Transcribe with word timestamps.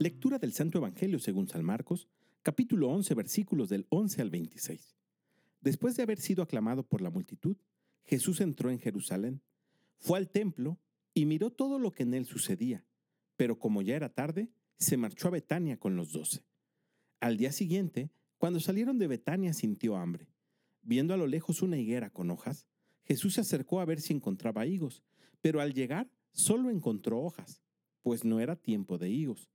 Lectura 0.00 0.38
del 0.38 0.54
Santo 0.54 0.78
Evangelio 0.78 1.18
según 1.18 1.46
San 1.46 1.62
Marcos, 1.62 2.08
capítulo 2.40 2.88
11, 2.88 3.14
versículos 3.14 3.68
del 3.68 3.84
11 3.90 4.22
al 4.22 4.30
26. 4.30 4.96
Después 5.60 5.94
de 5.94 6.02
haber 6.02 6.18
sido 6.18 6.42
aclamado 6.42 6.84
por 6.84 7.02
la 7.02 7.10
multitud, 7.10 7.58
Jesús 8.04 8.40
entró 8.40 8.70
en 8.70 8.78
Jerusalén, 8.78 9.42
fue 9.98 10.16
al 10.16 10.30
templo 10.30 10.78
y 11.12 11.26
miró 11.26 11.50
todo 11.50 11.78
lo 11.78 11.92
que 11.92 12.04
en 12.04 12.14
él 12.14 12.24
sucedía, 12.24 12.82
pero 13.36 13.58
como 13.58 13.82
ya 13.82 13.94
era 13.94 14.08
tarde, 14.08 14.48
se 14.78 14.96
marchó 14.96 15.28
a 15.28 15.32
Betania 15.32 15.76
con 15.76 15.96
los 15.96 16.12
doce. 16.12 16.46
Al 17.20 17.36
día 17.36 17.52
siguiente, 17.52 18.10
cuando 18.38 18.58
salieron 18.58 18.98
de 18.98 19.06
Betania 19.06 19.52
sintió 19.52 19.96
hambre. 19.96 20.28
Viendo 20.80 21.12
a 21.12 21.18
lo 21.18 21.26
lejos 21.26 21.60
una 21.60 21.76
higuera 21.76 22.08
con 22.08 22.30
hojas, 22.30 22.66
Jesús 23.02 23.34
se 23.34 23.42
acercó 23.42 23.80
a 23.80 23.84
ver 23.84 24.00
si 24.00 24.14
encontraba 24.14 24.64
higos, 24.64 25.02
pero 25.42 25.60
al 25.60 25.74
llegar 25.74 26.10
solo 26.32 26.70
encontró 26.70 27.20
hojas, 27.20 27.60
pues 28.00 28.24
no 28.24 28.40
era 28.40 28.56
tiempo 28.56 28.96
de 28.96 29.10
higos. 29.10 29.50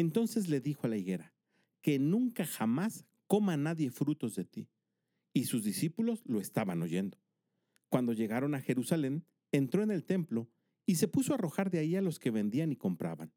Entonces 0.00 0.48
le 0.48 0.62
dijo 0.62 0.86
a 0.86 0.88
la 0.88 0.96
higuera, 0.96 1.34
que 1.82 1.98
nunca 1.98 2.46
jamás 2.46 3.04
coma 3.26 3.58
nadie 3.58 3.90
frutos 3.90 4.34
de 4.34 4.46
ti. 4.46 4.70
Y 5.34 5.44
sus 5.44 5.62
discípulos 5.62 6.22
lo 6.24 6.40
estaban 6.40 6.80
oyendo. 6.80 7.18
Cuando 7.90 8.14
llegaron 8.14 8.54
a 8.54 8.62
Jerusalén, 8.62 9.26
entró 9.52 9.82
en 9.82 9.90
el 9.90 10.06
templo 10.06 10.48
y 10.86 10.94
se 10.94 11.06
puso 11.06 11.32
a 11.32 11.34
arrojar 11.34 11.70
de 11.70 11.80
ahí 11.80 11.96
a 11.96 12.00
los 12.00 12.18
que 12.18 12.30
vendían 12.30 12.72
y 12.72 12.76
compraban. 12.76 13.34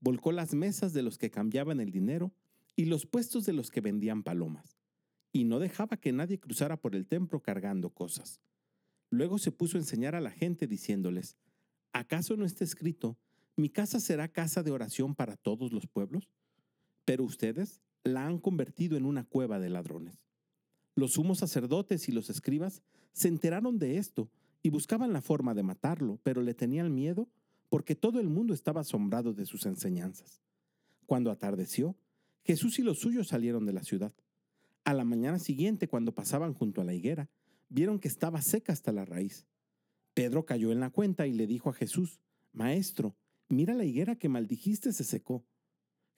Volcó 0.00 0.32
las 0.32 0.54
mesas 0.54 0.94
de 0.94 1.02
los 1.02 1.18
que 1.18 1.30
cambiaban 1.30 1.78
el 1.78 1.90
dinero 1.90 2.32
y 2.74 2.86
los 2.86 3.04
puestos 3.04 3.44
de 3.44 3.52
los 3.52 3.70
que 3.70 3.82
vendían 3.82 4.22
palomas. 4.22 4.78
Y 5.30 5.44
no 5.44 5.58
dejaba 5.58 5.98
que 5.98 6.12
nadie 6.12 6.40
cruzara 6.40 6.80
por 6.80 6.94
el 6.94 7.06
templo 7.06 7.42
cargando 7.42 7.90
cosas. 7.90 8.40
Luego 9.10 9.36
se 9.36 9.52
puso 9.52 9.76
a 9.76 9.80
enseñar 9.80 10.14
a 10.14 10.22
la 10.22 10.30
gente 10.30 10.66
diciéndoles, 10.66 11.36
¿acaso 11.92 12.34
no 12.38 12.46
está 12.46 12.64
escrito, 12.64 13.18
mi 13.58 13.68
casa 13.68 13.98
será 14.00 14.28
casa 14.28 14.62
de 14.62 14.70
oración 14.70 15.14
para 15.14 15.36
todos 15.36 15.72
los 15.72 15.86
pueblos, 15.86 16.30
pero 17.04 17.24
ustedes 17.24 17.80
la 18.04 18.26
han 18.26 18.38
convertido 18.38 18.96
en 18.96 19.04
una 19.04 19.24
cueva 19.24 19.58
de 19.58 19.68
ladrones. 19.68 20.24
Los 20.94 21.12
sumos 21.12 21.38
sacerdotes 21.38 22.08
y 22.08 22.12
los 22.12 22.30
escribas 22.30 22.82
se 23.12 23.28
enteraron 23.28 23.78
de 23.78 23.98
esto 23.98 24.30
y 24.62 24.70
buscaban 24.70 25.12
la 25.12 25.22
forma 25.22 25.54
de 25.54 25.62
matarlo, 25.62 26.20
pero 26.22 26.42
le 26.42 26.54
tenían 26.54 26.94
miedo 26.94 27.28
porque 27.68 27.94
todo 27.94 28.20
el 28.20 28.28
mundo 28.28 28.54
estaba 28.54 28.80
asombrado 28.80 29.34
de 29.34 29.44
sus 29.44 29.66
enseñanzas. 29.66 30.40
Cuando 31.06 31.30
atardeció, 31.30 31.96
Jesús 32.44 32.78
y 32.78 32.82
los 32.82 33.00
suyos 33.00 33.28
salieron 33.28 33.66
de 33.66 33.72
la 33.72 33.82
ciudad. 33.82 34.12
A 34.84 34.94
la 34.94 35.04
mañana 35.04 35.38
siguiente, 35.38 35.88
cuando 35.88 36.14
pasaban 36.14 36.54
junto 36.54 36.80
a 36.80 36.84
la 36.84 36.94
higuera, 36.94 37.28
vieron 37.68 37.98
que 37.98 38.08
estaba 38.08 38.40
seca 38.40 38.72
hasta 38.72 38.92
la 38.92 39.04
raíz. 39.04 39.46
Pedro 40.14 40.46
cayó 40.46 40.72
en 40.72 40.80
la 40.80 40.90
cuenta 40.90 41.26
y 41.26 41.32
le 41.32 41.46
dijo 41.46 41.70
a 41.70 41.74
Jesús, 41.74 42.20
Maestro, 42.52 43.14
Mira 43.48 43.74
la 43.74 43.84
higuera 43.84 44.16
que 44.16 44.28
maldijiste 44.28 44.92
se 44.92 45.04
secó. 45.04 45.44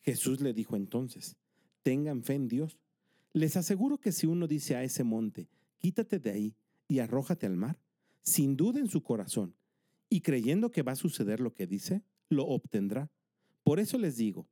Jesús 0.03 0.41
le 0.41 0.53
dijo 0.53 0.77
entonces, 0.77 1.37
tengan 1.83 2.23
fe 2.23 2.35
en 2.35 2.49
Dios. 2.49 2.79
Les 3.33 3.57
aseguro 3.57 3.99
que 3.99 4.13
si 4.13 4.27
uno 4.27 4.47
dice 4.47 4.75
a 4.77 4.83
ese 4.83 5.05
monte, 5.05 5.49
quítate 5.79 6.19
de 6.19 6.31
ahí 6.31 6.57
y 6.89 6.99
arrójate 6.99 7.47
al 7.47 7.57
mar, 7.57 7.79
sin 8.23 8.57
duda 8.57 8.81
en 8.81 8.89
su 8.89 9.03
corazón, 9.03 9.55
y 10.09 10.23
creyendo 10.23 10.73
que 10.73 10.83
va 10.83 10.93
a 10.93 10.97
suceder 10.97 11.41
lo 11.41 11.55
que 11.55 11.67
dice, 11.67 12.03
lo 12.29 12.47
obtendrá. 12.47 13.11
Por 13.63 13.79
eso 13.79 13.99
les 13.99 14.17
digo, 14.17 14.49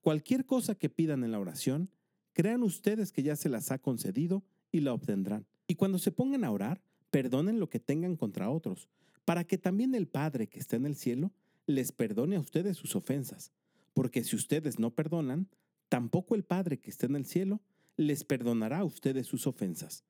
cualquier 0.00 0.46
cosa 0.46 0.74
que 0.74 0.88
pidan 0.88 1.24
en 1.24 1.32
la 1.32 1.38
oración, 1.38 1.90
crean 2.32 2.62
ustedes 2.62 3.12
que 3.12 3.22
ya 3.22 3.36
se 3.36 3.50
las 3.50 3.70
ha 3.70 3.78
concedido 3.78 4.42
y 4.70 4.80
la 4.80 4.94
obtendrán. 4.94 5.46
Y 5.66 5.74
cuando 5.74 5.98
se 5.98 6.12
pongan 6.12 6.44
a 6.44 6.50
orar, 6.50 6.82
perdonen 7.10 7.60
lo 7.60 7.68
que 7.68 7.78
tengan 7.78 8.16
contra 8.16 8.48
otros, 8.48 8.88
para 9.26 9.44
que 9.44 9.58
también 9.58 9.94
el 9.94 10.08
Padre 10.08 10.48
que 10.48 10.58
está 10.58 10.76
en 10.76 10.86
el 10.86 10.96
cielo 10.96 11.32
les 11.74 11.92
perdone 11.92 12.36
a 12.36 12.40
ustedes 12.40 12.76
sus 12.76 12.94
ofensas, 12.94 13.52
porque 13.94 14.24
si 14.24 14.36
ustedes 14.36 14.78
no 14.78 14.94
perdonan, 14.94 15.48
tampoco 15.88 16.34
el 16.34 16.44
Padre 16.44 16.78
que 16.78 16.90
está 16.90 17.06
en 17.06 17.16
el 17.16 17.26
cielo 17.26 17.60
les 17.96 18.24
perdonará 18.24 18.78
a 18.78 18.84
ustedes 18.84 19.26
sus 19.26 19.46
ofensas. 19.46 20.04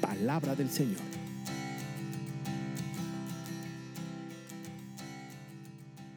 Palabra 0.00 0.54
del 0.54 0.70
Señor. 0.70 1.00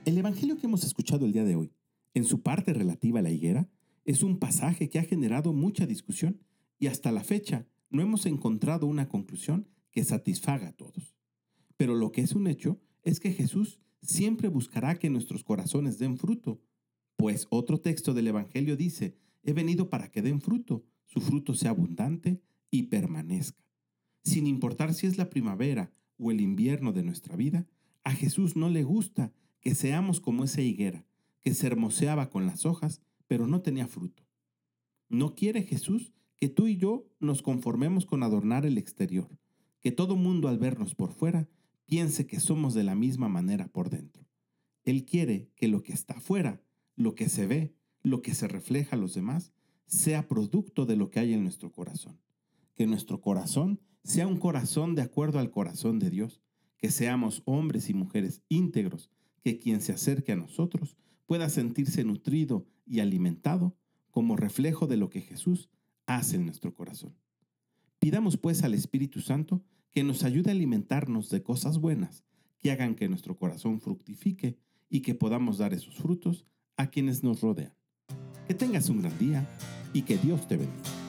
El 0.06 0.18
Evangelio 0.18 0.58
que 0.58 0.68
hemos 0.68 0.84
escuchado 0.84 1.26
el 1.26 1.32
día 1.32 1.44
de 1.44 1.56
hoy, 1.56 1.74
en 2.14 2.24
su 2.24 2.42
parte 2.42 2.74
relativa 2.74 3.20
a 3.20 3.24
la 3.24 3.32
higuera, 3.32 3.70
es 4.04 4.24
un 4.24 4.40
pasaje 4.40 4.90
que 4.90 5.00
ha 5.00 5.04
generado 5.04 5.54
mucha 5.54 5.86
discusión 5.86 6.42
y 6.80 6.88
hasta 6.88 7.12
la 7.12 7.24
fecha 7.24 7.68
no 7.90 8.02
hemos 8.02 8.26
encontrado 8.26 8.88
una 8.88 9.08
conclusión 9.08 9.68
que 9.92 10.04
satisfaga 10.04 10.70
a 10.70 10.74
todos. 10.74 11.16
Pero 11.78 11.96
lo 11.96 12.12
que 12.12 12.22
es 12.22 12.34
un 12.34 12.48
hecho 12.48 12.80
es 13.04 13.20
que 13.20 13.32
Jesús 13.32 13.81
siempre 14.02 14.48
buscará 14.48 14.96
que 14.96 15.10
nuestros 15.10 15.44
corazones 15.44 16.00
den 16.00 16.18
fruto, 16.18 16.62
pues 17.16 17.48
otro 17.50 17.80
texto 17.80 18.14
del 18.14 18.28
Evangelio 18.28 18.76
dice, 18.76 19.16
he 19.44 19.54
venido 19.54 19.90
para 19.90 20.10
que 20.10 20.22
den 20.22 20.42
fruto, 20.42 20.84
su 21.06 21.22
fruto 21.22 21.54
sea 21.54 21.72
abundante 21.72 22.42
y 22.70 22.84
permanezca. 22.84 23.64
Sin 24.24 24.48
importar 24.48 24.94
si 24.94 25.08
es 25.08 25.18
la 25.18 25.30
primavera 25.30 25.92
o 26.18 26.32
el 26.32 26.42
invierno 26.42 26.94
de 26.94 27.04
nuestra 27.04 27.36
vida, 27.36 27.68
a 28.04 28.12
Jesús 28.12 28.56
no 28.56 28.70
le 28.70 28.84
gusta 28.84 29.34
que 29.60 29.76
seamos 29.76 30.20
como 30.20 30.44
esa 30.44 30.62
higuera, 30.62 31.06
que 31.42 31.54
se 31.54 31.68
hermoseaba 31.68 32.30
con 32.30 32.46
las 32.46 32.66
hojas, 32.66 33.02
pero 33.28 33.48
no 33.48 33.62
tenía 33.62 33.88
fruto. 33.88 34.24
No 35.10 35.36
quiere 35.36 35.64
Jesús 35.64 36.14
que 36.36 36.50
tú 36.50 36.68
y 36.68 36.78
yo 36.78 37.06
nos 37.20 37.42
conformemos 37.42 38.06
con 38.06 38.24
adornar 38.24 38.66
el 38.66 38.78
exterior, 38.78 39.38
que 39.80 39.92
todo 39.92 40.16
mundo 40.16 40.48
al 40.48 40.58
vernos 40.58 40.96
por 40.96 41.12
fuera 41.12 41.48
piense 41.92 42.26
que 42.26 42.40
somos 42.40 42.74
de 42.74 42.86
la 42.86 42.96
misma 42.96 43.28
manera 43.28 43.68
por 43.68 43.90
dentro. 43.90 44.26
Él 44.86 45.04
quiere 45.04 45.52
que 45.58 45.68
lo 45.68 45.84
que 45.84 45.92
está 45.92 46.14
afuera, 46.14 46.62
lo 46.96 47.16
que 47.16 47.28
se 47.28 47.48
ve, 47.48 47.76
lo 48.02 48.22
que 48.22 48.34
se 48.34 48.48
refleja 48.48 48.96
a 48.96 49.00
los 49.00 49.14
demás, 49.14 49.52
sea 49.88 50.30
producto 50.30 50.86
de 50.86 50.96
lo 50.96 51.10
que 51.10 51.20
hay 51.20 51.34
en 51.34 51.44
nuestro 51.44 51.70
corazón. 51.74 52.18
Que 52.76 52.88
nuestro 52.88 53.20
corazón 53.20 53.82
sea 54.06 54.26
un 54.26 54.38
corazón 54.38 54.96
de 54.96 55.02
acuerdo 55.02 55.38
al 55.38 55.52
corazón 55.52 56.00
de 56.00 56.10
Dios, 56.10 56.42
que 56.78 56.92
seamos 56.92 57.42
hombres 57.44 57.90
y 57.90 57.94
mujeres 57.94 58.42
íntegros, 58.48 59.10
que 59.44 59.58
quien 59.58 59.82
se 59.82 59.92
acerque 59.92 60.32
a 60.32 60.38
nosotros 60.38 60.96
pueda 61.26 61.50
sentirse 61.50 62.06
nutrido 62.06 62.66
y 62.86 63.02
alimentado 63.02 63.76
como 64.12 64.38
reflejo 64.38 64.88
de 64.88 64.96
lo 64.96 65.10
que 65.10 65.20
Jesús 65.20 65.70
hace 66.06 66.38
en 66.38 66.46
nuestro 66.46 66.74
corazón. 66.74 67.18
Pidamos 68.00 68.38
pues 68.38 68.64
al 68.64 68.76
Espíritu 68.76 69.20
Santo 69.20 69.62
que 69.92 70.04
nos 70.04 70.24
ayude 70.24 70.50
a 70.50 70.54
alimentarnos 70.54 71.30
de 71.30 71.44
cosas 71.44 71.80
buenas, 71.80 72.24
que 72.60 72.72
hagan 72.72 72.96
que 72.96 73.10
nuestro 73.10 73.38
corazón 73.38 73.82
fructifique 73.82 74.58
y 74.90 75.02
que 75.02 75.16
podamos 75.16 75.58
dar 75.58 75.74
esos 75.74 75.96
frutos 75.96 76.46
a 76.78 76.88
quienes 76.88 77.24
nos 77.24 77.42
rodean. 77.42 77.74
Que 78.48 78.54
tengas 78.54 78.90
un 78.90 79.02
gran 79.02 79.18
día 79.20 79.48
y 79.94 80.04
que 80.04 80.18
Dios 80.18 80.48
te 80.48 80.58
bendiga. 80.58 81.01